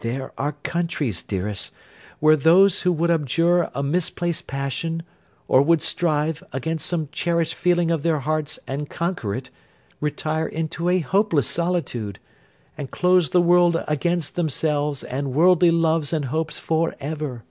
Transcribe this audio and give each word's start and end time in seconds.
There 0.00 0.32
are 0.36 0.56
countries, 0.64 1.22
dearest, 1.22 1.72
where 2.18 2.34
those 2.34 2.80
who 2.82 2.90
would 2.94 3.12
abjure 3.12 3.70
a 3.76 3.80
misplaced 3.80 4.48
passion, 4.48 5.04
or 5.46 5.62
would 5.62 5.82
strive, 5.82 6.42
against 6.52 6.84
some 6.84 7.08
cherished 7.12 7.54
feeling 7.54 7.92
of 7.92 8.02
their 8.02 8.18
hearts 8.18 8.58
and 8.66 8.90
conquer 8.90 9.36
it, 9.36 9.50
retire 10.00 10.48
into 10.48 10.88
a 10.88 10.98
hopeless 10.98 11.46
solitude, 11.46 12.18
and 12.76 12.90
close 12.90 13.30
the 13.30 13.40
world 13.40 13.80
against 13.86 14.34
themselves 14.34 15.04
and 15.04 15.32
worldly 15.32 15.70
loves 15.70 16.12
and 16.12 16.24
hopes 16.24 16.58
for 16.58 16.96
ever. 16.98 17.44